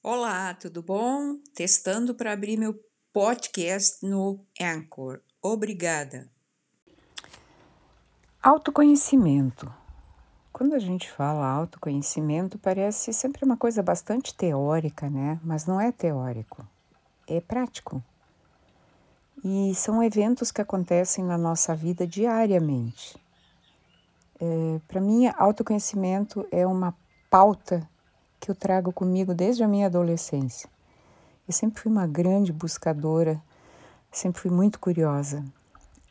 Olá, 0.00 0.54
tudo 0.54 0.80
bom? 0.80 1.38
Testando 1.52 2.14
para 2.14 2.32
abrir 2.32 2.56
meu 2.56 2.72
podcast 3.12 4.06
no 4.06 4.46
Anchor. 4.60 5.20
Obrigada. 5.42 6.30
Autoconhecimento. 8.40 9.68
Quando 10.52 10.74
a 10.74 10.78
gente 10.78 11.10
fala 11.10 11.44
autoconhecimento, 11.44 12.56
parece 12.60 13.12
sempre 13.12 13.44
uma 13.44 13.56
coisa 13.56 13.82
bastante 13.82 14.32
teórica, 14.36 15.10
né? 15.10 15.40
Mas 15.42 15.66
não 15.66 15.80
é 15.80 15.90
teórico, 15.90 16.64
é 17.26 17.40
prático. 17.40 18.00
E 19.44 19.74
são 19.74 20.00
eventos 20.00 20.52
que 20.52 20.62
acontecem 20.62 21.24
na 21.24 21.36
nossa 21.36 21.74
vida 21.74 22.06
diariamente. 22.06 23.18
É, 24.40 24.80
Para 24.86 25.00
mim, 25.00 25.26
autoconhecimento 25.36 26.46
é 26.52 26.64
uma 26.64 26.96
pauta 27.28 27.86
que 28.40 28.50
eu 28.50 28.54
trago 28.54 28.92
comigo 28.92 29.34
desde 29.34 29.62
a 29.62 29.68
minha 29.68 29.86
adolescência. 29.86 30.68
Eu 31.46 31.52
sempre 31.52 31.80
fui 31.80 31.90
uma 31.90 32.06
grande 32.06 32.52
buscadora, 32.52 33.40
sempre 34.10 34.40
fui 34.40 34.50
muito 34.50 34.78
curiosa 34.78 35.44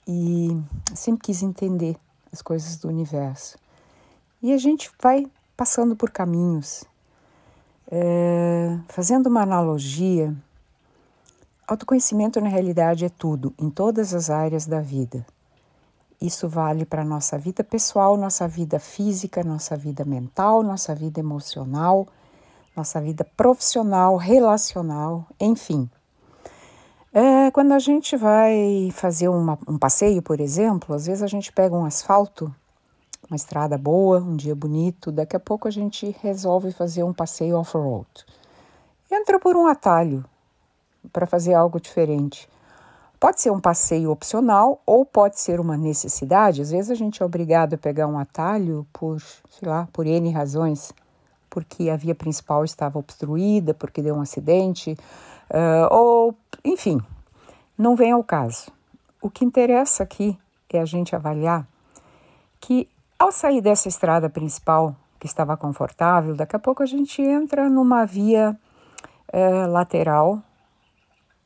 e 0.08 0.50
sempre 0.96 1.24
quis 1.24 1.44
entender 1.44 1.96
as 2.32 2.42
coisas 2.42 2.78
do 2.78 2.88
universo. 2.88 3.58
E 4.42 4.54
a 4.54 4.58
gente 4.58 4.92
vai 5.02 5.26
passando 5.56 5.96
por 5.96 6.12
caminhos. 6.12 6.84
É, 7.90 8.78
fazendo 8.90 9.28
uma 9.28 9.42
analogia, 9.42 10.36
autoconhecimento 11.68 12.40
na 12.42 12.50
realidade 12.50 13.06
é 13.06 13.10
tudo, 13.10 13.54
em 13.58 13.70
todas 13.70 14.14
as 14.14 14.30
áreas 14.30 14.66
da 14.66 14.82
vida. 14.82 15.26
Isso 16.20 16.50
vale 16.50 16.84
para 16.86 17.06
nossa 17.06 17.38
vida 17.38 17.64
pessoal, 17.64 18.18
nossa 18.18 18.48
vida 18.48 18.80
física, 18.80 19.44
nossa 19.44 19.78
vida 19.78 20.04
mental, 20.04 20.64
nossa 20.64 20.96
vida 20.96 21.20
emocional, 21.20 22.08
nossa 22.78 23.02
vida 23.02 23.26
profissional, 23.36 24.16
relacional, 24.16 25.26
enfim. 25.40 25.90
É, 27.12 27.50
quando 27.50 27.72
a 27.72 27.80
gente 27.80 28.16
vai 28.16 28.90
fazer 28.94 29.28
uma, 29.28 29.58
um 29.68 29.80
passeio, 29.80 30.22
por 30.22 30.40
exemplo, 30.40 30.94
às 30.94 31.08
vezes 31.08 31.24
a 31.24 31.28
gente 31.28 31.52
pega 31.52 31.76
um 31.76 31.86
asfalto, 31.86 32.54
uma 33.28 33.36
estrada 33.36 33.78
boa, 33.78 34.20
um 34.20 34.36
dia 34.36 34.56
bonito, 34.56 35.12
daqui 35.12 35.36
a 35.36 35.40
pouco 35.40 35.68
a 35.68 35.72
gente 35.72 36.16
resolve 36.22 36.72
fazer 36.72 37.04
um 37.04 37.12
passeio 37.12 37.58
off-road. 37.58 38.08
Entra 39.12 39.40
por 39.40 39.56
um 39.56 39.66
atalho 39.66 40.24
para 41.12 41.26
fazer 41.26 41.56
algo 41.56 41.80
diferente. 41.80 42.48
Pode 43.20 43.42
ser 43.42 43.50
um 43.50 43.60
passeio 43.60 44.12
opcional 44.12 44.80
ou 44.86 45.04
pode 45.04 45.40
ser 45.40 45.60
uma 45.60 45.76
necessidade. 45.76 46.62
Às 46.62 46.70
vezes 46.70 46.92
a 46.92 46.96
gente 46.96 47.24
é 47.24 47.26
obrigado 47.26 47.74
a 47.74 47.78
pegar 47.78 48.06
um 48.06 48.20
atalho 48.20 48.86
por, 48.94 49.20
sei 49.20 49.68
lá, 49.68 49.88
por 49.92 50.06
N 50.06 50.30
razões 50.32 50.94
porque 51.50 51.90
a 51.90 51.96
via 51.96 52.16
principal 52.16 52.64
estava 52.64 53.00
obstruída, 53.00 53.74
porque 53.74 54.02
deu 54.02 54.16
um 54.16 54.22
acidente, 54.22 54.98
uh, 55.50 55.94
ou 55.94 56.36
enfim, 56.64 57.00
não 57.78 57.96
vem 57.96 58.12
ao 58.12 58.24
caso. 58.24 58.72
O 59.22 59.30
que 59.30 59.46
interessa 59.46 60.04
aqui 60.04 60.38
é 60.70 60.80
a 60.80 60.86
gente 60.86 61.16
avaliar 61.16 61.66
que 62.60 62.88
ao 63.18 63.32
sair 63.32 63.62
dessa 63.62 63.88
estrada 63.88 64.30
principal, 64.30 64.96
que 65.20 65.26
estava 65.26 65.58
confortável, 65.58 66.36
daqui 66.36 66.56
a 66.56 66.60
pouco 66.60 66.84
a 66.84 66.86
gente 66.86 67.22
entra 67.22 67.70
numa 67.70 68.06
via 68.06 68.56
uh, 69.34 69.72
lateral. 69.72 70.42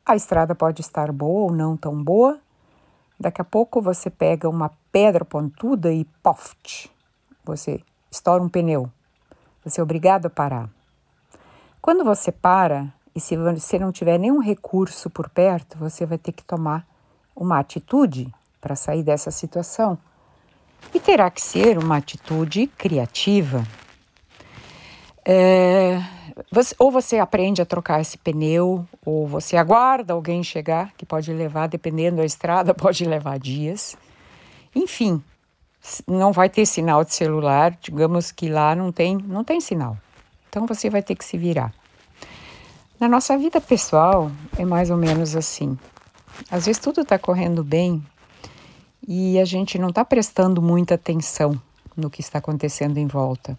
A 0.06 0.16
estrada 0.16 0.54
pode 0.54 0.82
estar 0.82 1.12
boa 1.12 1.44
ou 1.44 1.52
não 1.52 1.78
tão 1.78 2.04
boa. 2.04 2.40
Daqui 3.20 3.40
a 3.42 3.46
pouco 3.46 3.82
você 3.82 4.10
pega 4.10 4.50
uma 4.50 4.72
pedra 4.92 5.24
pontuda 5.24 5.94
e 5.94 6.06
poft, 6.24 6.92
você 7.46 7.82
estoura 8.10 8.44
um 8.44 8.50
pneu. 8.50 8.92
Você 9.64 9.80
é 9.80 9.84
obrigado 9.84 10.26
a 10.26 10.30
parar. 10.30 10.70
Quando 11.82 12.04
você 12.04 12.32
para, 12.32 12.94
e 13.16 13.20
se 13.20 13.36
você 13.36 13.78
não 13.78 13.92
tiver 13.92 14.18
nenhum 14.18 14.40
recurso 14.40 15.10
por 15.10 15.30
perto, 15.30 15.78
você 15.78 16.06
vai 16.06 16.18
ter 16.18 16.32
que 16.32 16.44
tomar 16.44 16.86
uma 17.36 17.60
atitude 17.60 18.32
para 18.60 18.76
sair 18.76 19.04
dessa 19.04 19.32
situação. 19.32 19.98
E 20.94 21.00
terá 21.00 21.30
que 21.30 21.42
ser 21.42 21.78
uma 21.78 21.98
atitude 21.98 22.68
criativa. 22.68 23.64
É, 25.24 26.02
você, 26.52 26.76
ou 26.80 26.92
você 26.92 27.20
aprende 27.20 27.62
a 27.62 27.66
trocar 27.66 28.02
esse 28.02 28.18
pneu, 28.18 28.86
ou 29.06 29.28
você 29.28 29.58
aguarda 29.58 30.14
alguém 30.14 30.44
chegar, 30.44 30.94
que 30.98 31.06
pode 31.06 31.32
levar, 31.34 31.68
dependendo 31.68 32.18
da 32.18 32.26
estrada, 32.26 32.74
pode 32.76 33.06
levar 33.06 33.40
dias. 33.40 33.96
Enfim, 34.76 35.24
não 36.08 36.32
vai 36.32 36.50
ter 36.50 36.66
sinal 36.66 37.04
de 37.04 37.14
celular, 37.14 37.78
digamos 37.82 38.32
que 38.32 38.50
lá 38.50 38.76
não 38.76 38.92
tem, 38.92 39.18
não 39.18 39.44
tem 39.44 39.60
sinal. 39.60 39.98
Então 40.50 40.68
você 40.68 40.90
vai 40.90 41.02
ter 41.02 41.16
que 41.16 41.26
se 41.26 41.38
virar. 41.38 41.74
Na 43.00 43.08
nossa 43.08 43.38
vida 43.38 43.60
pessoal 43.60 44.32
é 44.58 44.66
mais 44.66 44.92
ou 44.92 44.98
menos 44.98 45.36
assim. 45.36 45.78
Às 46.50 46.66
vezes 46.66 46.80
tudo 46.80 47.02
está 47.02 47.18
correndo 47.18 47.64
bem 47.64 48.04
e 49.08 49.40
a 49.40 49.46
gente 49.46 49.80
não 49.80 49.90
está 49.90 50.06
prestando 50.06 50.62
muita 50.62 50.96
atenção 50.96 51.60
no 51.96 52.10
que 52.10 52.22
está 52.22 52.40
acontecendo 52.40 52.98
em 52.98 53.08
volta. 53.08 53.58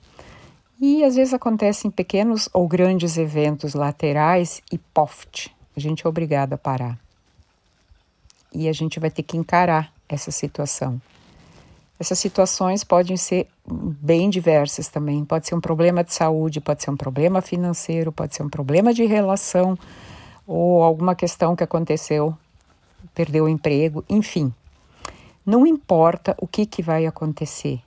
E 0.80 1.04
às 1.04 1.16
vezes 1.16 1.34
acontecem 1.34 1.90
pequenos 1.90 2.48
ou 2.52 2.66
grandes 2.66 3.16
eventos 3.16 3.74
laterais 3.74 4.62
e 4.70 4.78
poft, 4.78 5.54
a 5.76 5.80
gente 5.80 6.04
é 6.04 6.08
obrigado 6.08 6.52
a 6.52 6.58
parar. 6.58 6.98
E 8.52 8.68
a 8.68 8.72
gente 8.72 9.00
vai 9.00 9.10
ter 9.10 9.22
que 9.22 9.36
encarar 9.36 9.92
essa 10.08 10.30
situação. 10.30 11.00
Essas 12.02 12.18
situações 12.18 12.82
podem 12.82 13.16
ser 13.16 13.46
bem 13.64 14.28
diversas 14.28 14.88
também. 14.88 15.24
Pode 15.24 15.46
ser 15.46 15.54
um 15.54 15.60
problema 15.60 16.02
de 16.02 16.12
saúde, 16.12 16.60
pode 16.60 16.82
ser 16.82 16.90
um 16.90 16.96
problema 16.96 17.40
financeiro, 17.40 18.10
pode 18.10 18.34
ser 18.34 18.42
um 18.42 18.48
problema 18.48 18.92
de 18.92 19.04
relação 19.04 19.78
ou 20.44 20.82
alguma 20.82 21.14
questão 21.14 21.54
que 21.54 21.62
aconteceu, 21.62 22.36
perdeu 23.14 23.44
o 23.44 23.48
emprego, 23.48 24.04
enfim. 24.08 24.52
Não 25.46 25.64
importa 25.64 26.34
o 26.40 26.46
que, 26.48 26.66
que 26.66 26.82
vai 26.82 27.06
acontecer. 27.06 27.80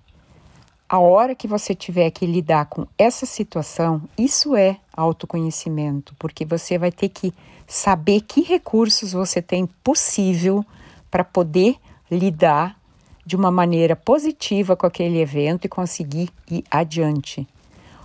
A 0.87 0.97
hora 0.97 1.35
que 1.35 1.45
você 1.45 1.75
tiver 1.75 2.09
que 2.09 2.25
lidar 2.25 2.67
com 2.67 2.87
essa 2.97 3.25
situação, 3.25 4.01
isso 4.17 4.55
é 4.55 4.77
autoconhecimento, 4.95 6.15
porque 6.17 6.45
você 6.45 6.77
vai 6.77 6.89
ter 6.89 7.09
que 7.09 7.33
saber 7.67 8.21
que 8.21 8.41
recursos 8.41 9.11
você 9.11 9.41
tem 9.41 9.65
possível 9.83 10.65
para 11.11 11.25
poder 11.25 11.75
lidar 12.09 12.79
de 13.25 13.35
uma 13.35 13.49
maneira 13.49 13.95
positiva 13.95 14.75
com 14.75 14.85
aquele 14.85 15.19
evento 15.19 15.65
e 15.65 15.69
conseguir 15.69 16.29
ir 16.49 16.63
adiante. 16.69 17.47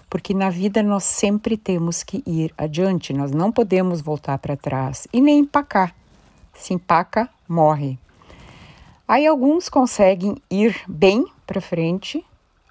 Porque 0.08 0.34
na 0.34 0.50
vida 0.50 0.82
nós 0.82 1.04
sempre 1.04 1.56
temos 1.56 2.02
que 2.02 2.22
ir 2.26 2.52
adiante, 2.56 3.12
nós 3.12 3.30
não 3.30 3.52
podemos 3.52 4.00
voltar 4.00 4.38
para 4.38 4.56
trás 4.56 5.06
e 5.12 5.20
nem 5.20 5.40
empacar. 5.40 5.94
Se 6.54 6.74
empaca, 6.74 7.28
morre. 7.48 7.98
Aí 9.06 9.26
alguns 9.26 9.68
conseguem 9.68 10.36
ir 10.50 10.80
bem 10.88 11.26
para 11.46 11.60
frente, 11.60 12.24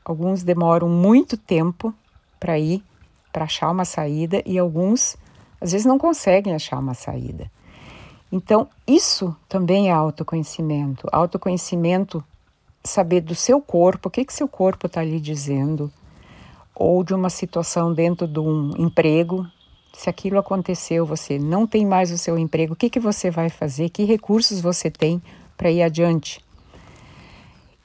alguns 0.04 0.42
demoram 0.44 0.90
muito 0.90 1.38
tempo 1.38 1.94
para 2.40 2.58
ir, 2.58 2.84
para 3.32 3.46
achar 3.46 3.70
uma 3.70 3.86
saída, 3.86 4.42
e 4.46 4.58
alguns 4.58 5.18
às 5.62 5.72
vezes 5.72 5.86
não 5.86 5.98
conseguem 5.98 6.56
achar 6.56 6.80
uma 6.80 6.94
saída. 6.94 7.52
Então, 8.32 8.68
isso 8.88 9.36
também 9.48 9.90
é 9.90 9.92
autoconhecimento. 9.92 11.08
Autoconhecimento 11.12 12.24
saber 12.84 13.22
do 13.22 13.35
seu 13.35 13.62
corpo, 13.62 14.07
o 14.07 14.12
que, 14.12 14.25
que 14.25 14.34
seu 14.34 14.47
corpo 14.47 14.88
está 14.88 15.03
lhe 15.03 15.19
dizendo, 15.19 15.91
ou 16.73 17.03
de 17.03 17.13
uma 17.13 17.29
situação 17.29 17.94
dentro 17.94 18.28
de 18.28 18.40
um 18.40 18.72
emprego. 18.78 19.45
Se 19.94 20.09
aquilo 20.09 20.40
aconteceu, 20.40 21.06
você 21.06 21.38
não 21.38 21.67
tem 21.67 21.85
mais 21.85 22.12
o 22.12 22.17
seu 22.17 22.38
emprego, 22.38 22.73
o 22.73 22.75
que, 22.75 22.90
que 22.90 23.00
você 23.00 23.29
vai 23.29 23.50
fazer? 23.50 23.90
Que 23.90 24.06
recursos 24.06 24.62
você 24.62 24.90
tem 24.90 25.22
para 25.57 25.69
ir 25.69 25.84
adiante? 25.84 26.44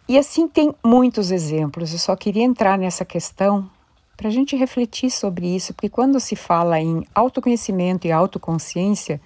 E 0.07 0.19
assim 0.19 0.47
tem 0.47 0.73
muitos 0.85 1.31
exemplos. 1.31 1.93
Eu 1.93 1.99
só 1.99 2.15
queria 2.15 2.45
entrar 2.45 2.79
nessa 2.79 3.05
questão 3.05 3.69
para 4.17 4.29
a 4.29 4.31
gente 4.31 4.55
refletir 4.55 5.11
sobre 5.11 5.47
isso, 5.47 5.75
porque 5.75 5.89
quando 5.89 6.21
se 6.21 6.37
fala 6.37 6.79
em 6.79 7.05
autoconhecimento 7.15 8.07
e 8.07 8.13
autoconsciência, 8.13 9.21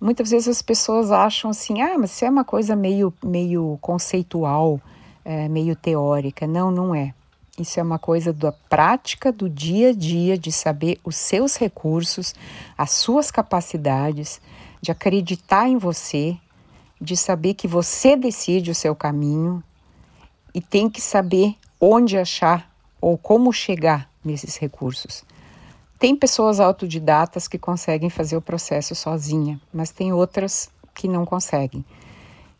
muitas 0.00 0.30
vezes 0.30 0.48
as 0.48 0.62
pessoas 0.62 1.10
acham 1.10 1.50
assim, 1.50 1.80
ah, 1.82 1.98
mas 1.98 2.12
isso 2.12 2.24
é 2.24 2.30
uma 2.30 2.44
coisa 2.44 2.76
meio, 2.76 3.12
meio 3.22 3.78
conceitual, 3.80 4.80
é, 5.24 5.48
meio 5.48 5.74
teórica. 5.74 6.46
Não, 6.46 6.70
não 6.70 6.94
é. 6.94 7.14
Isso 7.58 7.80
é 7.80 7.82
uma 7.82 7.98
coisa 7.98 8.32
da 8.32 8.52
prática 8.52 9.32
do 9.32 9.48
dia 9.48 9.90
a 9.90 9.92
dia, 9.92 10.38
de 10.38 10.52
saber 10.52 11.00
os 11.04 11.16
seus 11.16 11.56
recursos, 11.56 12.34
as 12.76 12.92
suas 12.92 13.30
capacidades, 13.30 14.40
de 14.80 14.92
acreditar 14.92 15.68
em 15.68 15.76
você, 15.76 16.36
de 17.00 17.16
saber 17.16 17.54
que 17.54 17.66
você 17.66 18.16
decide 18.16 18.70
o 18.70 18.74
seu 18.74 18.94
caminho 18.94 19.62
e 20.54 20.60
tem 20.60 20.88
que 20.88 21.00
saber 21.00 21.56
onde 21.80 22.16
achar 22.16 22.70
ou 23.00 23.18
como 23.18 23.52
chegar 23.52 24.08
nesses 24.24 24.56
recursos. 24.56 25.24
Tem 25.98 26.14
pessoas 26.14 26.60
autodidatas 26.60 27.48
que 27.48 27.58
conseguem 27.58 28.08
fazer 28.08 28.36
o 28.36 28.42
processo 28.42 28.94
sozinha, 28.94 29.60
mas 29.72 29.90
tem 29.90 30.12
outras 30.12 30.70
que 30.94 31.08
não 31.08 31.24
conseguem. 31.26 31.84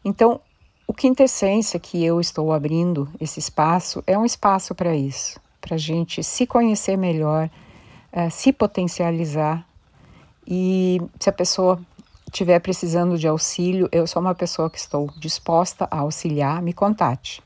Então, 0.04 0.40
o 0.86 0.94
quintessência 0.94 1.78
que 1.78 2.04
eu 2.04 2.20
estou 2.20 2.52
abrindo 2.52 3.08
esse 3.20 3.38
espaço 3.38 4.02
é 4.06 4.18
um 4.18 4.24
espaço 4.24 4.74
para 4.74 4.96
isso, 4.96 5.38
para 5.60 5.76
a 5.76 5.78
gente 5.78 6.24
se 6.24 6.46
conhecer 6.46 6.96
melhor, 6.96 7.48
uh, 8.12 8.30
se 8.30 8.52
potencializar 8.52 9.64
E 10.50 10.98
se 11.20 11.28
a 11.28 11.32
pessoa 11.32 11.78
estiver 12.26 12.58
precisando 12.58 13.18
de 13.18 13.28
auxílio, 13.28 13.86
eu 13.92 14.06
sou 14.06 14.22
uma 14.22 14.34
pessoa 14.34 14.70
que 14.70 14.78
estou 14.78 15.10
disposta 15.18 15.86
a 15.90 15.98
auxiliar, 15.98 16.62
me 16.62 16.72
contate. 16.72 17.42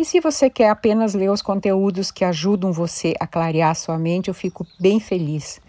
E 0.00 0.04
se 0.06 0.18
você 0.18 0.48
quer 0.48 0.70
apenas 0.70 1.12
ler 1.12 1.30
os 1.30 1.42
conteúdos 1.42 2.10
que 2.10 2.24
ajudam 2.24 2.72
você 2.72 3.12
a 3.20 3.26
clarear 3.26 3.72
a 3.72 3.74
sua 3.74 3.98
mente, 3.98 4.28
eu 4.28 4.34
fico 4.34 4.66
bem 4.80 4.98
feliz, 4.98 5.60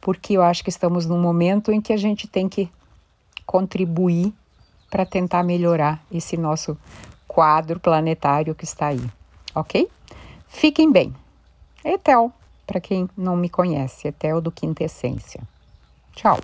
porque 0.00 0.34
eu 0.34 0.42
acho 0.42 0.62
que 0.62 0.70
estamos 0.70 1.04
num 1.04 1.20
momento 1.20 1.72
em 1.72 1.80
que 1.80 1.92
a 1.92 1.96
gente 1.96 2.28
tem 2.28 2.48
que 2.48 2.70
contribuir 3.44 4.32
para 4.88 5.04
tentar 5.04 5.42
melhorar 5.42 6.00
esse 6.12 6.36
nosso 6.36 6.78
quadro 7.26 7.80
planetário 7.80 8.54
que 8.54 8.62
está 8.62 8.86
aí, 8.86 9.04
ok? 9.52 9.90
Fiquem 10.46 10.92
bem. 10.92 11.12
Etel, 11.84 12.32
para 12.64 12.80
quem 12.80 13.10
não 13.16 13.36
me 13.36 13.48
conhece, 13.48 14.06
Etel 14.06 14.40
do 14.40 14.52
Quintessência. 14.52 15.42
Tchau. 16.12 16.38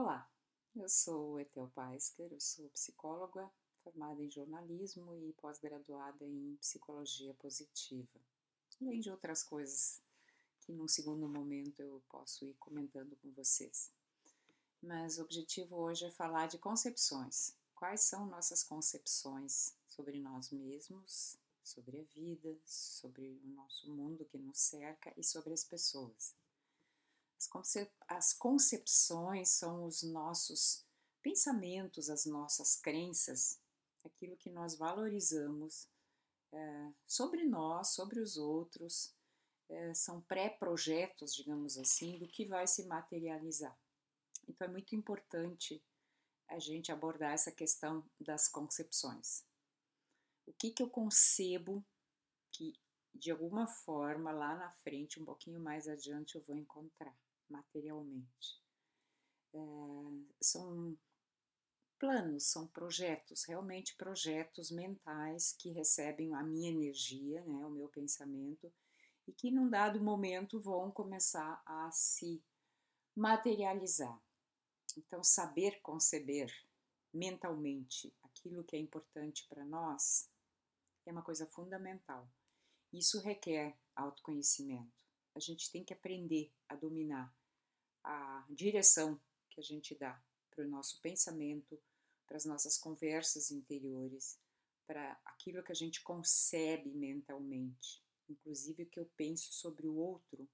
Olá, 0.00 0.26
eu 0.74 0.88
sou 0.88 1.38
Etel 1.38 1.70
Paisker, 1.76 2.26
eu 2.32 2.40
sou 2.40 2.68
psicóloga 2.70 3.48
formada 3.84 4.22
em 4.22 4.30
jornalismo 4.30 5.14
e 5.14 5.32
pós-graduada 5.34 6.24
em 6.24 6.56
psicologia 6.56 7.34
positiva, 7.34 8.18
além 8.80 9.00
de 9.00 9.10
outras 9.10 9.42
coisas 9.42 10.02
que 10.62 10.72
num 10.72 10.88
segundo 10.88 11.28
momento 11.28 11.80
eu 11.80 12.02
posso 12.08 12.46
ir 12.46 12.54
comentando 12.54 13.14
com 13.16 13.30
vocês. 13.32 13.92
Mas 14.82 15.18
o 15.18 15.22
objetivo 15.22 15.76
hoje 15.76 16.06
é 16.06 16.10
falar 16.10 16.46
de 16.46 16.58
concepções. 16.58 17.54
Quais 17.74 18.00
são 18.02 18.26
nossas 18.26 18.62
concepções 18.62 19.74
sobre 19.86 20.18
nós 20.18 20.50
mesmos, 20.50 21.36
sobre 21.62 22.00
a 22.00 22.04
vida, 22.14 22.56
sobre 22.64 23.40
o 23.44 23.48
nosso 23.48 23.92
mundo 23.92 24.24
que 24.24 24.38
nos 24.38 24.58
cerca 24.58 25.12
e 25.16 25.22
sobre 25.22 25.52
as 25.52 25.64
pessoas? 25.64 26.34
As, 27.38 27.46
concep 27.46 27.92
as 28.08 28.32
concepções 28.32 29.50
são 29.50 29.84
os 29.84 30.02
nossos 30.02 30.84
pensamentos, 31.22 32.08
as 32.10 32.26
nossas 32.26 32.76
crenças, 32.76 33.58
aquilo 34.04 34.36
que 34.36 34.50
nós 34.50 34.76
valorizamos 34.76 35.88
é, 36.52 36.92
sobre 37.06 37.44
nós, 37.44 37.94
sobre 37.94 38.20
os 38.20 38.36
outros, 38.36 39.14
é, 39.68 39.94
são 39.94 40.20
pré-projetos, 40.22 41.34
digamos 41.34 41.78
assim, 41.78 42.18
do 42.18 42.28
que 42.28 42.44
vai 42.44 42.66
se 42.66 42.86
materializar. 42.86 43.76
Então 44.48 44.66
é 44.66 44.70
muito 44.70 44.94
importante 44.94 45.82
a 46.48 46.58
gente 46.58 46.92
abordar 46.92 47.32
essa 47.32 47.50
questão 47.50 48.04
das 48.20 48.48
concepções. 48.48 49.44
O 50.46 50.52
que, 50.52 50.70
que 50.70 50.82
eu 50.82 50.90
concebo 50.90 51.84
que 52.52 52.74
de 53.14 53.30
alguma 53.30 53.66
forma 53.66 54.32
lá 54.32 54.56
na 54.56 54.70
frente, 54.70 55.20
um 55.20 55.24
pouquinho 55.24 55.60
mais 55.60 55.88
adiante, 55.88 56.34
eu 56.34 56.42
vou 56.42 56.56
encontrar 56.56 57.16
materialmente. 57.48 58.60
É, 59.54 59.58
são 60.42 60.98
planos, 62.04 62.44
são 62.44 62.66
projetos, 62.66 63.44
realmente 63.44 63.96
projetos 63.96 64.70
mentais 64.70 65.56
que 65.58 65.70
recebem 65.70 66.34
a 66.34 66.42
minha 66.42 66.68
energia, 66.68 67.42
né, 67.46 67.64
o 67.64 67.70
meu 67.70 67.88
pensamento, 67.88 68.70
e 69.26 69.32
que 69.32 69.50
num 69.50 69.70
dado 69.70 69.98
momento 70.02 70.60
vão 70.60 70.90
começar 70.90 71.62
a 71.64 71.90
se 71.90 72.44
materializar. 73.16 74.20
Então, 74.98 75.24
saber 75.24 75.80
conceber 75.80 76.52
mentalmente 77.10 78.14
aquilo 78.22 78.62
que 78.62 78.76
é 78.76 78.78
importante 78.78 79.46
para 79.48 79.64
nós 79.64 80.28
é 81.06 81.10
uma 81.10 81.22
coisa 81.22 81.46
fundamental. 81.46 82.28
Isso 82.92 83.18
requer 83.22 83.78
autoconhecimento. 83.96 84.92
A 85.34 85.40
gente 85.40 85.72
tem 85.72 85.82
que 85.82 85.94
aprender 85.94 86.52
a 86.68 86.76
dominar 86.76 87.34
a 88.04 88.44
direção 88.50 89.18
que 89.48 89.58
a 89.58 89.64
gente 89.64 89.94
dá 89.94 90.22
para 90.50 90.66
o 90.66 90.68
nosso 90.68 91.00
pensamento, 91.00 91.80
para 92.26 92.36
as 92.36 92.44
nossas 92.44 92.76
conversas 92.76 93.50
interiores, 93.50 94.38
para 94.86 95.18
aquilo 95.24 95.62
que 95.62 95.72
a 95.72 95.74
gente 95.74 96.02
concebe 96.02 96.90
mentalmente, 96.90 98.02
inclusive 98.28 98.82
o 98.82 98.88
que 98.88 99.00
eu 99.00 99.10
penso 99.16 99.52
sobre 99.52 99.86
o 99.86 99.96
outro, 99.96 100.48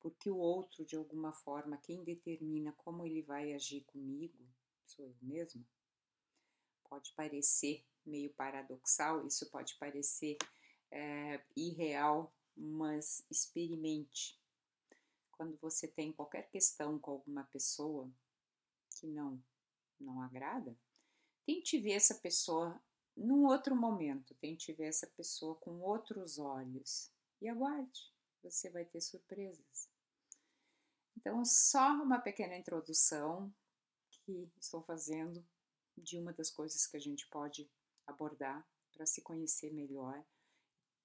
porque 0.00 0.30
o 0.30 0.36
outro, 0.36 0.84
de 0.84 0.96
alguma 0.96 1.32
forma, 1.32 1.76
quem 1.78 2.02
determina 2.02 2.72
como 2.72 3.04
ele 3.04 3.22
vai 3.22 3.52
agir 3.52 3.84
comigo, 3.84 4.38
sou 4.86 5.04
eu 5.04 5.14
mesma. 5.20 5.62
Pode 6.88 7.12
parecer 7.12 7.84
meio 8.04 8.32
paradoxal, 8.32 9.26
isso 9.26 9.48
pode 9.50 9.76
parecer 9.76 10.38
é, 10.90 11.42
irreal, 11.54 12.34
mas 12.56 13.24
experimente. 13.30 14.40
Quando 15.32 15.56
você 15.58 15.86
tem 15.86 16.12
qualquer 16.12 16.48
questão 16.50 16.98
com 16.98 17.12
alguma 17.12 17.44
pessoa 17.44 18.10
que 18.98 19.06
não 19.06 19.42
não 20.00 20.22
agrada, 20.22 20.74
tente 21.50 21.80
ver 21.80 21.94
essa 21.94 22.14
pessoa 22.14 22.80
num 23.16 23.44
outro 23.44 23.74
momento, 23.74 24.36
tente 24.36 24.72
ver 24.72 24.84
essa 24.84 25.06
pessoa 25.08 25.56
com 25.56 25.80
outros 25.80 26.38
olhos 26.38 27.10
e 27.40 27.48
aguarde, 27.48 28.14
você 28.40 28.70
vai 28.70 28.84
ter 28.84 29.00
surpresas. 29.00 29.90
Então, 31.16 31.44
só 31.44 31.92
uma 31.94 32.20
pequena 32.20 32.56
introdução 32.56 33.52
que 34.10 34.48
estou 34.60 34.80
fazendo 34.82 35.44
de 35.98 36.18
uma 36.18 36.32
das 36.32 36.50
coisas 36.50 36.86
que 36.86 36.96
a 36.96 37.00
gente 37.00 37.26
pode 37.26 37.68
abordar 38.06 38.64
para 38.92 39.04
se 39.04 39.20
conhecer 39.20 39.72
melhor, 39.72 40.24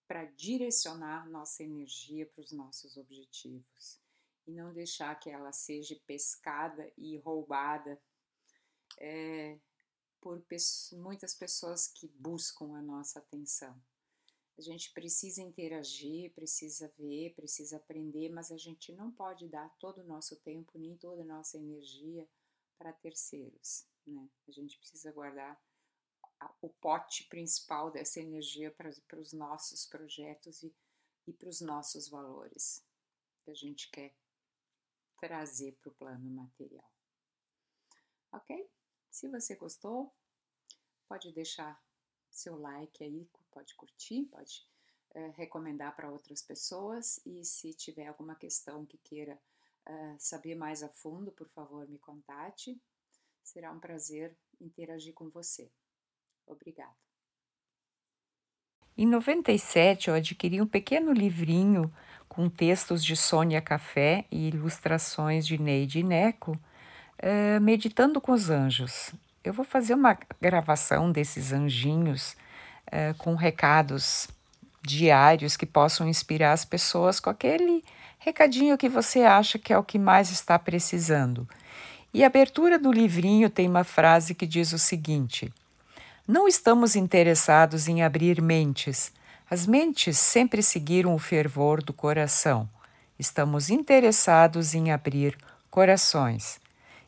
para 0.07 0.25
direcionar 0.25 1.27
nossa 1.27 1.63
energia 1.63 2.27
para 2.27 2.41
os 2.41 2.51
nossos 2.51 2.97
objetivos 2.97 3.99
e 4.45 4.51
não 4.51 4.71
deixar 4.71 5.19
que 5.19 5.31
ela 5.31 5.51
seja 5.51 5.99
pescada 6.05 6.93
e 6.95 7.17
roubada 7.17 7.99
é, 8.99 9.59
por 10.25 10.41
pessoas, 10.41 10.99
muitas 10.99 11.35
pessoas 11.35 11.87
que 11.87 12.07
buscam 12.07 12.75
a 12.75 12.81
nossa 12.81 13.19
atenção. 13.19 13.79
A 14.57 14.61
gente 14.61 14.91
precisa 14.91 15.39
interagir, 15.39 16.33
precisa 16.33 16.91
ver, 16.97 17.35
precisa 17.35 17.77
aprender, 17.77 18.29
mas 18.29 18.51
a 18.51 18.57
gente 18.57 18.91
não 18.91 19.11
pode 19.11 19.47
dar 19.47 19.69
todo 19.77 20.01
o 20.01 20.03
nosso 20.03 20.35
tempo 20.37 20.79
nem 20.79 20.97
toda 20.97 21.21
a 21.21 21.25
nossa 21.25 21.59
energia 21.59 22.27
para 22.75 22.91
terceiros. 22.91 23.85
Né? 24.03 24.27
A 24.47 24.51
gente 24.51 24.79
precisa 24.79 25.11
guardar 25.11 25.61
o 26.59 26.69
pote 26.69 27.25
principal 27.25 27.91
dessa 27.91 28.19
energia 28.19 28.71
para, 28.71 29.19
os 29.19 29.31
nossos 29.31 29.85
projetos 29.85 30.63
e, 30.63 30.75
e 31.27 31.33
para 31.33 31.49
os 31.49 31.61
nossos 31.61 32.09
valores 32.09 32.83
que 33.43 33.51
a 33.51 33.53
gente 33.53 33.91
quer 33.91 34.11
trazer 35.19 35.73
para 35.73 35.91
o 35.91 35.95
plano 35.95 36.27
material. 36.31 36.91
Ok? 38.31 38.67
Se 39.15 39.29
você 39.29 39.55
gostou, 39.55 40.13
pode 41.07 41.31
deixar 41.31 41.81
seu 42.29 42.59
like 42.59 43.01
aí, 43.01 43.25
pode 43.49 43.73
curtir, 43.75 44.25
pode 44.25 44.67
é, 45.13 45.27
recomendar 45.37 45.95
para 45.95 46.11
outras 46.11 46.41
pessoas 46.41 47.17
e 47.25 47.41
se 47.45 47.73
tiver 47.73 48.07
alguma 48.07 48.35
questão 48.35 48.85
que 48.85 48.97
queira 48.97 49.41
é, 49.85 50.19
saber 50.19 50.53
mais 50.55 50.83
a 50.83 50.89
fundo, 50.89 51.31
por 51.31 51.47
favor, 51.47 51.87
me 51.87 51.97
contate. 51.97 52.77
Será 53.41 53.71
um 53.71 53.79
prazer 53.79 54.37
interagir 54.59 55.13
com 55.13 55.29
você. 55.29 55.71
Obrigada. 56.45 56.97
Em 58.97 59.07
97, 59.07 60.09
eu 60.09 60.15
adquiri 60.15 60.61
um 60.61 60.67
pequeno 60.67 61.13
livrinho 61.13 61.89
com 62.27 62.49
textos 62.49 63.01
de 63.01 63.15
Sônia 63.15 63.61
Café 63.61 64.27
e 64.29 64.49
ilustrações 64.49 65.47
de 65.47 65.57
Neide 65.57 66.03
Neco, 66.03 66.59
é, 67.17 67.59
Meditando 67.59 68.19
com 68.19 68.31
os 68.31 68.49
Anjos. 68.49 69.11
Eu 69.43 69.53
vou 69.53 69.65
fazer 69.65 69.93
uma 69.93 70.17
gravação 70.41 71.11
desses 71.11 71.51
anjinhos 71.51 72.35
é, 72.91 73.13
com 73.17 73.35
recados 73.35 74.27
diários 74.81 75.57
que 75.57 75.65
possam 75.65 76.07
inspirar 76.07 76.53
as 76.53 76.63
pessoas 76.63 77.19
com 77.19 77.29
aquele 77.29 77.83
recadinho 78.19 78.77
que 78.77 78.89
você 78.89 79.21
acha 79.21 79.59
que 79.59 79.73
é 79.73 79.77
o 79.77 79.83
que 79.83 79.99
mais 79.99 80.31
está 80.31 80.57
precisando. 80.57 81.47
E 82.13 82.23
a 82.23 82.27
abertura 82.27 82.79
do 82.79 82.91
livrinho 82.91 83.49
tem 83.49 83.67
uma 83.67 83.83
frase 83.83 84.33
que 84.33 84.47
diz 84.47 84.71
o 84.71 84.79
seguinte: 84.79 85.51
Não 86.27 86.47
estamos 86.47 86.95
interessados 86.95 87.87
em 87.87 88.01
abrir 88.01 88.41
mentes. 88.41 89.11
As 89.49 89.67
mentes 89.67 90.17
sempre 90.17 90.63
seguiram 90.63 91.13
o 91.13 91.19
fervor 91.19 91.83
do 91.83 91.93
coração. 91.93 92.67
Estamos 93.19 93.69
interessados 93.69 94.73
em 94.73 94.91
abrir 94.91 95.37
corações. 95.69 96.59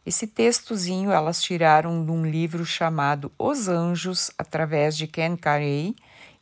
Esse 0.07 0.25
textozinho 0.25 1.11
elas 1.11 1.43
tiraram 1.43 2.05
de 2.05 2.11
um 2.11 2.25
livro 2.25 2.65
chamado 2.65 3.29
Os 3.37 3.67
Anjos, 3.67 4.31
através 4.37 4.95
de 4.95 5.05
Ken 5.05 5.35
Carey, 5.35 5.93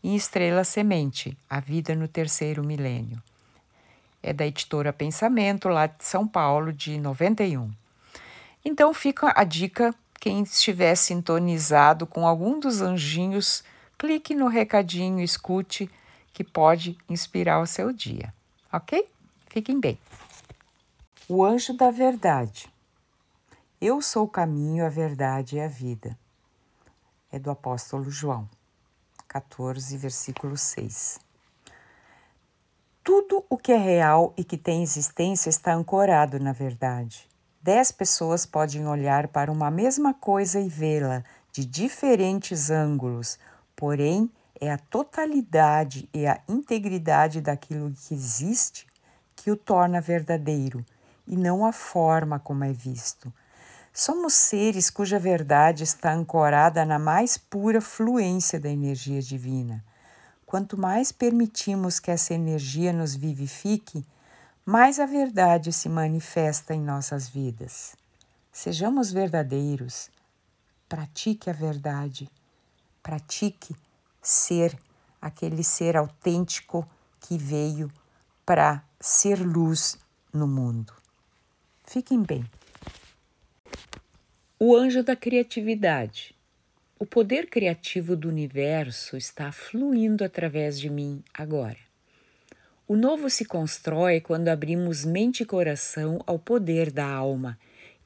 em 0.04 0.16
Estrela 0.16 0.64
Semente, 0.64 1.36
A 1.50 1.60
Vida 1.60 1.96
no 1.96 2.08
Terceiro 2.08 2.64
Milênio. 2.64 3.20
É 4.22 4.32
da 4.32 4.46
editora 4.46 4.94
Pensamento, 4.94 5.68
lá 5.68 5.88
de 5.88 6.06
São 6.06 6.28
Paulo, 6.28 6.72
de 6.72 7.00
91. 7.00 7.72
Então 8.64 8.94
fica 8.94 9.34
a 9.36 9.44
dica, 9.44 9.96
quem 10.22 10.44
estiver 10.44 10.94
sintonizado 10.94 12.06
com 12.06 12.28
algum 12.28 12.60
dos 12.60 12.82
anjinhos, 12.82 13.64
clique 13.98 14.36
no 14.36 14.48
recadinho, 14.48 15.22
escute, 15.22 15.90
que 16.32 16.44
pode 16.44 16.96
inspirar 17.10 17.60
o 17.60 17.66
seu 17.66 17.92
dia. 17.92 18.32
Ok? 18.72 19.08
Fiquem 19.48 19.80
bem. 19.80 19.98
O 21.28 21.44
anjo 21.44 21.74
da 21.74 21.90
verdade. 21.90 22.75
Eu 23.82 24.02
sou 24.02 24.24
o 24.24 24.30
caminho, 24.30 24.86
a 24.86 24.90
verdade 24.90 25.58
e 25.58 25.60
a 25.60 25.68
vida. 25.68 26.18
É 27.30 27.38
do 27.38 27.52
apóstolo 27.52 28.10
João, 28.10 28.50
14, 29.28 29.98
versículo 29.98 30.56
6. 30.56 31.20
Tudo 33.04 33.44
o 33.50 33.58
que 33.58 33.74
é 33.74 33.78
real 33.78 34.34
e 34.38 34.46
que 34.46 34.58
tem 34.58 34.82
existência 34.82 35.50
está 35.50 35.74
ancorado 35.74 36.40
na 36.40 36.54
verdade. 36.54 37.28
Dez 37.62 37.92
pessoas 37.92 38.46
podem 38.46 38.88
olhar 38.88 39.28
para 39.28 39.52
uma 39.52 39.70
mesma 39.70 40.14
coisa 40.14 40.58
e 40.58 40.70
vê-la 40.70 41.22
de 41.52 41.66
diferentes 41.66 42.70
ângulos, 42.70 43.38
porém 43.76 44.32
é 44.60 44.72
a 44.72 44.78
totalidade 44.78 46.08
e 46.14 46.26
a 46.26 46.40
integridade 46.48 47.42
daquilo 47.42 47.92
que 47.92 48.14
existe 48.14 48.88
que 49.36 49.52
o 49.52 49.58
torna 49.58 50.00
verdadeiro 50.00 50.84
e 51.28 51.36
não 51.36 51.66
a 51.66 51.74
forma 51.74 52.40
como 52.40 52.64
é 52.64 52.72
visto. 52.72 53.34
Somos 53.98 54.34
seres 54.34 54.90
cuja 54.90 55.18
verdade 55.18 55.86
está 55.86 56.12
ancorada 56.12 56.84
na 56.84 57.00
mais 57.00 57.38
pura 57.38 57.80
fluência 57.80 58.60
da 58.60 58.70
energia 58.70 59.22
divina. 59.22 59.82
Quanto 60.46 60.78
mais 60.78 61.14
permitimos 61.14 61.98
que 61.98 62.12
essa 62.12 62.34
energia 62.34 62.92
nos 62.92 63.16
vivifique, 63.16 64.06
mais 64.66 65.00
a 65.00 65.06
verdade 65.06 65.72
se 65.72 65.88
manifesta 65.88 66.74
em 66.74 66.82
nossas 66.82 67.30
vidas. 67.30 67.96
Sejamos 68.52 69.14
verdadeiros, 69.14 70.10
pratique 70.90 71.50
a 71.50 71.54
verdade, 71.54 72.30
pratique 73.02 73.74
ser 74.22 74.78
aquele 75.22 75.64
ser 75.64 75.96
autêntico 75.96 76.86
que 77.22 77.38
veio 77.38 77.90
para 78.46 78.84
ser 79.00 79.40
luz 79.40 79.98
no 80.34 80.48
mundo. 80.48 80.92
Fiquem 81.86 82.22
bem. 82.22 82.46
O 84.58 84.74
anjo 84.74 85.04
da 85.04 85.18
criatividade. 85.18 86.34
O 86.98 87.06
poder 87.06 87.48
criativo 87.48 88.16
do 88.16 88.30
universo 88.30 89.18
está 89.18 89.52
fluindo 89.52 90.24
através 90.24 90.80
de 90.80 90.90
mim 90.90 91.22
agora. 91.34 91.78
O 92.88 92.96
novo 92.96 93.30
se 93.30 93.44
constrói 93.44 94.22
quando 94.22 94.48
abrimos 94.48 95.04
mente 95.04 95.44
e 95.44 95.46
coração 95.46 96.22
ao 96.26 96.40
poder 96.40 96.90
da 96.90 97.06
alma 97.06 97.60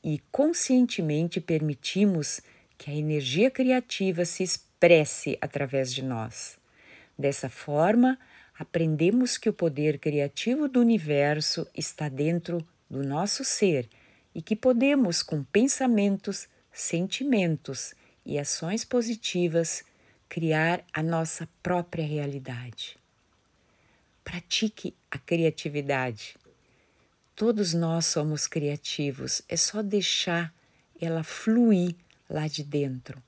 e 0.03 0.19
conscientemente 0.31 1.39
permitimos 1.39 2.41
que 2.79 2.89
a 2.89 2.95
energia 2.95 3.51
criativa 3.51 4.25
se 4.25 4.41
expresse 4.41 5.37
através 5.39 5.93
de 5.93 6.03
nós. 6.03 6.57
Dessa 7.15 7.47
forma, 7.47 8.17
aprendemos 8.57 9.37
que 9.37 9.49
o 9.49 9.53
poder 9.53 9.99
criativo 9.99 10.67
do 10.67 10.81
universo 10.81 11.67
está 11.75 12.09
dentro 12.09 12.65
do 12.89 13.03
nosso 13.03 13.45
ser 13.45 13.87
e 14.39 14.41
que 14.41 14.55
podemos, 14.55 15.22
com 15.22 15.43
pensamentos, 15.43 16.48
sentimentos 16.72 17.93
e 18.25 18.39
ações 18.39 18.86
positivas, 18.86 19.84
criar 20.29 20.81
a 20.93 21.03
nossa 21.03 21.46
própria 21.62 22.05
realidade. 22.05 22.98
Pratique 24.24 24.96
a 25.12 25.17
criatividade. 25.17 26.38
Todos 27.36 27.74
nós 27.74 28.05
somos 28.05 28.48
criativos, 28.48 29.41
é 29.50 29.58
só 29.58 29.81
deixar 29.81 30.53
ela 31.01 31.22
fluir 31.22 31.93
lá 32.29 32.48
de 32.48 32.63
dentro. 32.63 33.22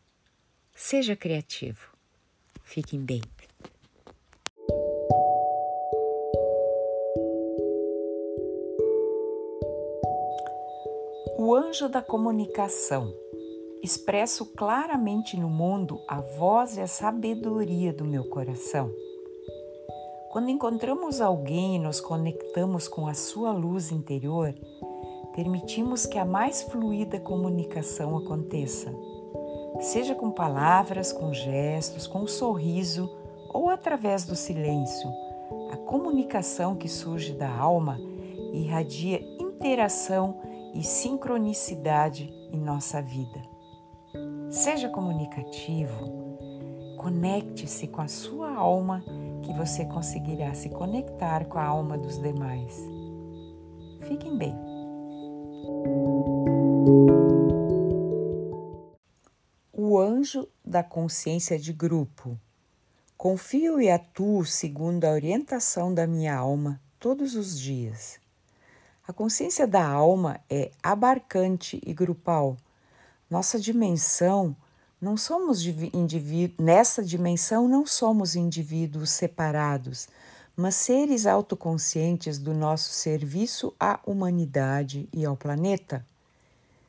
Seja 0.73 1.13
criativo. 1.13 1.89
Fiquem 2.63 3.01
bem. 3.01 3.21
Anjo 11.71 11.87
da 11.87 12.01
comunicação. 12.01 13.13
Expresso 13.81 14.45
claramente 14.45 15.39
no 15.39 15.49
mundo 15.49 16.01
a 16.05 16.19
voz 16.19 16.75
e 16.75 16.81
a 16.81 16.87
sabedoria 16.87 17.93
do 17.93 18.03
meu 18.03 18.25
coração. 18.25 18.91
Quando 20.31 20.49
encontramos 20.49 21.21
alguém 21.21 21.77
e 21.77 21.79
nos 21.79 22.01
conectamos 22.01 22.89
com 22.89 23.07
a 23.07 23.13
sua 23.13 23.53
luz 23.53 23.89
interior, 23.89 24.53
permitimos 25.33 26.05
que 26.05 26.17
a 26.17 26.25
mais 26.25 26.61
fluida 26.61 27.21
comunicação 27.21 28.17
aconteça, 28.17 28.93
seja 29.79 30.13
com 30.13 30.29
palavras, 30.29 31.13
com 31.13 31.33
gestos, 31.33 32.05
com 32.05 32.23
um 32.23 32.27
sorriso 32.27 33.09
ou 33.47 33.69
através 33.69 34.25
do 34.25 34.35
silêncio. 34.35 35.09
A 35.71 35.77
comunicação 35.77 36.75
que 36.75 36.89
surge 36.89 37.31
da 37.31 37.49
alma 37.49 37.97
irradia 38.51 39.21
interação 39.39 40.50
e 40.73 40.83
sincronicidade 40.83 42.33
em 42.51 42.59
nossa 42.59 43.01
vida. 43.01 43.41
Seja 44.49 44.89
comunicativo, 44.89 46.37
conecte-se 46.97 47.87
com 47.87 48.01
a 48.01 48.07
sua 48.07 48.53
alma 48.53 49.03
que 49.43 49.53
você 49.53 49.85
conseguirá 49.85 50.53
se 50.53 50.69
conectar 50.69 51.45
com 51.45 51.57
a 51.57 51.63
alma 51.63 51.97
dos 51.97 52.17
demais. 52.17 52.77
Fiquem 54.01 54.37
bem. 54.37 54.55
O 59.71 59.97
anjo 59.97 60.47
da 60.63 60.83
consciência 60.83 61.57
de 61.57 61.73
grupo. 61.73 62.37
Confio 63.17 63.79
e 63.79 63.89
atuo 63.89 64.45
segundo 64.45 65.05
a 65.05 65.11
orientação 65.11 65.93
da 65.93 66.07
minha 66.07 66.35
alma 66.35 66.81
todos 66.99 67.35
os 67.35 67.59
dias. 67.59 68.19
A 69.11 69.13
consciência 69.13 69.67
da 69.67 69.85
alma 69.85 70.39
é 70.49 70.71
abarcante 70.81 71.81
e 71.85 71.93
grupal. 71.93 72.55
Nossa 73.29 73.59
dimensão 73.59 74.55
não 75.01 75.17
somos 75.17 75.65
indivíduos, 75.65 76.57
nessa 76.57 77.03
dimensão 77.03 77.67
não 77.67 77.85
somos 77.85 78.37
indivíduos 78.37 79.09
separados, 79.09 80.07
mas 80.55 80.75
seres 80.75 81.25
autoconscientes 81.25 82.39
do 82.39 82.53
nosso 82.53 82.93
serviço 82.93 83.75
à 83.77 83.99
humanidade 84.05 85.09
e 85.11 85.25
ao 85.25 85.35
planeta. 85.35 86.05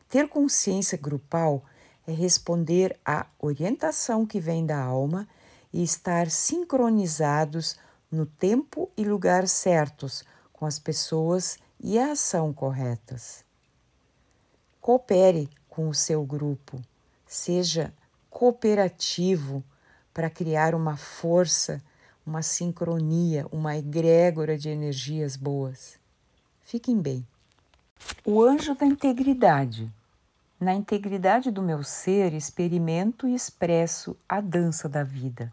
Ter 0.09 0.29
consciência 0.29 0.97
grupal 0.97 1.65
é 2.07 2.13
responder 2.13 2.97
à 3.05 3.27
orientação 3.41 4.25
que 4.25 4.39
vem 4.39 4.65
da 4.65 4.81
alma 4.81 5.27
e 5.73 5.83
estar 5.83 6.31
sincronizados 6.31 7.75
no 8.09 8.27
tempo 8.27 8.89
e 8.97 9.03
lugar 9.03 9.49
certos 9.49 10.23
com 10.53 10.65
as 10.65 10.79
pessoas 10.79 11.59
e 11.83 11.99
a 11.99 12.13
ação 12.13 12.53
corretas. 12.53 13.45
Coopere 14.81 15.51
com 15.69 15.89
o 15.89 15.95
seu 15.95 16.25
grupo, 16.25 16.81
seja 17.27 17.93
cooperativo 18.31 19.65
para 20.15 20.31
criar 20.31 20.75
uma 20.75 20.97
força, 20.97 21.83
uma 22.25 22.43
sincronia, 22.43 23.47
uma 23.51 23.77
egrégora 23.77 24.57
de 24.57 24.69
energias 24.69 25.37
boas. 25.37 25.99
Fiquem 26.63 27.01
bem. 27.01 27.27
O 28.25 28.43
anjo 28.43 28.75
da 28.75 28.87
integridade. 28.87 29.91
Na 30.61 30.73
integridade 30.73 31.51
do 31.51 31.61
meu 31.61 31.83
ser, 31.83 32.33
experimento 32.33 33.27
e 33.27 33.35
expresso 33.35 34.17
a 34.29 34.41
dança 34.41 34.89
da 34.89 35.03
vida. 35.03 35.53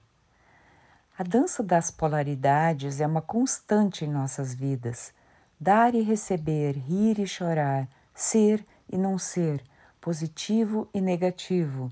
A 1.18 1.24
dança 1.24 1.64
das 1.64 1.90
polaridades 1.90 3.02
é 3.02 3.08
uma 3.08 3.22
constante 3.22 4.06
em 4.06 4.08
nossas 4.08 4.54
vidas 4.54 5.12
dar 5.60 5.94
e 5.94 6.02
receber, 6.02 6.78
rir 6.78 7.20
e 7.20 7.28
chorar, 7.28 7.88
ser 8.14 8.66
e 8.90 8.98
não 8.98 9.18
ser, 9.18 9.62
positivo 10.00 10.88
e 10.94 11.02
negativo. 11.02 11.92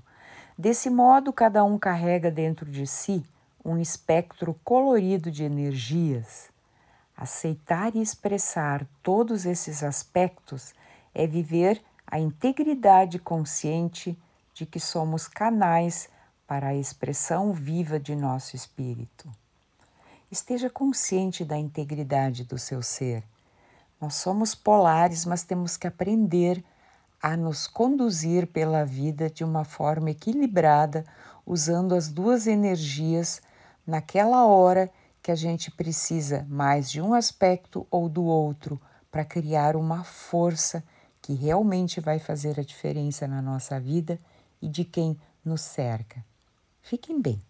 Desse 0.56 0.88
modo, 0.88 1.32
cada 1.32 1.62
um 1.62 1.78
carrega 1.78 2.30
dentro 2.30 2.70
de 2.70 2.86
si 2.86 3.22
um 3.64 3.78
espectro 3.78 4.58
colorido 4.64 5.30
de 5.30 5.44
energias. 5.44 6.48
Aceitar 7.16 7.94
e 7.94 8.00
expressar 8.00 8.86
todos 9.02 9.44
esses 9.44 9.82
aspectos 9.82 10.74
é 11.14 11.26
viver 11.26 11.82
a 12.06 12.18
integridade 12.18 13.18
consciente 13.18 14.18
de 14.54 14.64
que 14.64 14.80
somos 14.80 15.28
canais 15.28 16.08
para 16.46 16.68
a 16.68 16.74
expressão 16.74 17.52
viva 17.52 18.00
de 18.00 18.16
nosso 18.16 18.56
espírito. 18.56 19.28
Esteja 20.30 20.70
consciente 20.70 21.44
da 21.44 21.56
integridade 21.56 22.44
do 22.44 22.58
seu 22.58 22.82
ser 22.82 23.22
nós 24.00 24.14
somos 24.14 24.54
polares, 24.54 25.24
mas 25.24 25.42
temos 25.42 25.76
que 25.76 25.86
aprender 25.86 26.64
a 27.20 27.36
nos 27.36 27.66
conduzir 27.66 28.46
pela 28.46 28.84
vida 28.84 29.28
de 29.28 29.42
uma 29.42 29.64
forma 29.64 30.10
equilibrada, 30.10 31.04
usando 31.44 31.94
as 31.94 32.08
duas 32.08 32.46
energias 32.46 33.42
naquela 33.86 34.46
hora 34.46 34.90
que 35.22 35.32
a 35.32 35.34
gente 35.34 35.70
precisa 35.70 36.46
mais 36.48 36.90
de 36.90 37.00
um 37.00 37.12
aspecto 37.12 37.86
ou 37.90 38.08
do 38.08 38.24
outro 38.24 38.80
para 39.10 39.24
criar 39.24 39.74
uma 39.74 40.04
força 40.04 40.84
que 41.20 41.34
realmente 41.34 42.00
vai 42.00 42.18
fazer 42.18 42.60
a 42.60 42.62
diferença 42.62 43.26
na 43.26 43.42
nossa 43.42 43.80
vida 43.80 44.20
e 44.62 44.68
de 44.68 44.84
quem 44.84 45.18
nos 45.44 45.62
cerca. 45.62 46.24
Fiquem 46.80 47.20
bem. 47.20 47.42